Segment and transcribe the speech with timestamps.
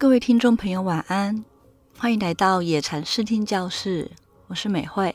[0.00, 1.44] 各位听众朋友，晚安！
[1.98, 4.08] 欢迎来到野禅视听教室，
[4.46, 5.12] 我是美惠。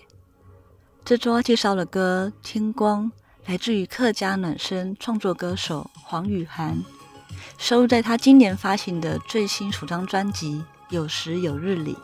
[1.06, 3.06] 这周介绍的歌《天光》
[3.50, 6.84] 来自于客家暖声创作歌手黄雨涵，
[7.58, 10.56] 收录在他今年发行的最新首张专辑
[10.90, 11.98] 《有时有日》里。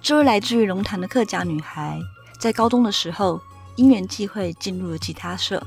[0.00, 1.98] 这位来自于龙潭的客家女孩，
[2.38, 3.40] 在高中的时候
[3.74, 5.60] 因缘际会进入了吉他社，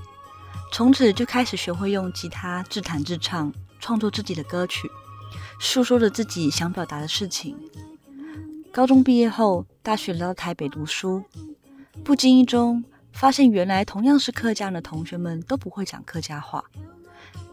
[0.72, 4.90] 从此就开始学会用吉他自弹自唱，创作自己的歌曲，
[5.60, 7.58] 诉说着自己想表达的事情。
[8.72, 11.24] 高中毕业后，大学来到台北读书。
[12.04, 16.64] 不经意中发现，原来同样是客家的同学们都不会讲客家话，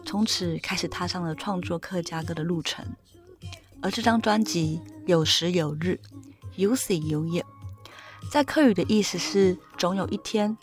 [0.05, 2.85] 从此开始踏上了创作客家歌的路程。
[3.81, 5.99] 而这张专辑有时有日，
[6.55, 7.43] 有喜有夜，
[8.31, 10.57] 在客语的意思是总有一天。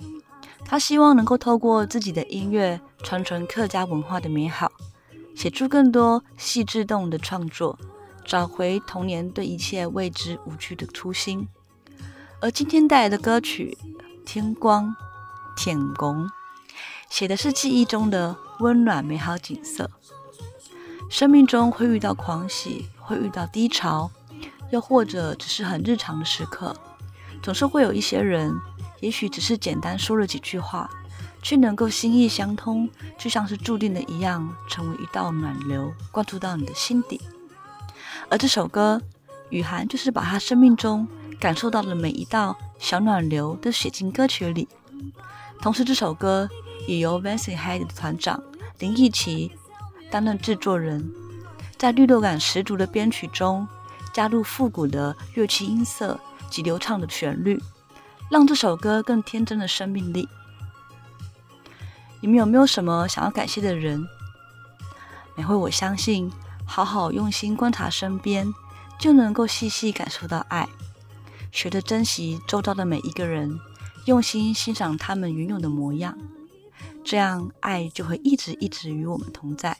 [0.64, 4.70] 他希望能够透过自己的音乐传承客家文化的美好，
[5.42, 7.76] 写出更多细致动的创作，
[8.24, 11.48] 找回童年对一切未知无惧的初心。
[12.40, 13.76] 而今天带来的歌曲
[14.24, 14.86] 《天光》
[15.56, 16.26] 《天宫》，
[17.10, 19.90] 写的是记忆中的温暖美好景色。
[21.10, 24.12] 生命中会遇到狂喜，会遇到低潮，
[24.70, 26.76] 又或者只是很日常的时刻，
[27.42, 28.54] 总是会有一些人，
[29.00, 30.88] 也许只是简单说了几句话，
[31.42, 37.20] 却能够心意相通，就像是注定的一样，成为一道暖流，灌注到你的心底。
[38.30, 39.02] 而这首歌，
[39.50, 41.06] 雨涵就是把他生命中。
[41.40, 44.68] 感受到的每一道小暖流都写进歌曲里。
[45.60, 46.48] 同时，这首歌
[46.86, 48.40] 也由 Vancy Head 的团长
[48.78, 49.50] 林奕奇
[50.08, 51.12] 担任制作人，
[51.76, 53.66] 在律动感十足的编曲中
[54.14, 57.60] 加入复古的乐器音色及流畅的旋律，
[58.30, 60.28] 让这首歌更天真的生命力。
[62.22, 64.06] 你们有没有什么想要感谢的人？
[65.36, 66.30] 每回我相信，
[66.64, 68.54] 好好用心观察身边，
[68.96, 70.68] 就能够细细感受到爱。
[71.50, 73.58] 学着珍惜周遭的每一个人，
[74.04, 76.16] 用心欣赏他们原有的模样，
[77.02, 79.76] 这样爱就会一直一直与我们同在。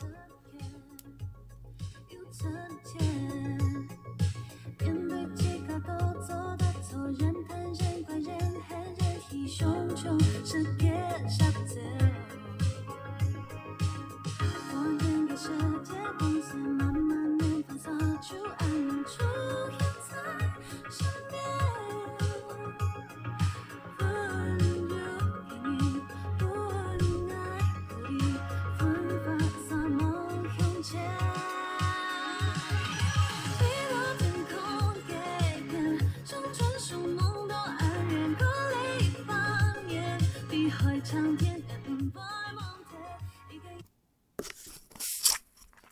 [40.79, 41.22] 长天。